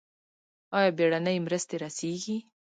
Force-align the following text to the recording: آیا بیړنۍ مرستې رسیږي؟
آیا 0.77 0.89
بیړنۍ 0.97 1.37
مرستې 1.45 1.75
رسیږي؟ 1.83 2.37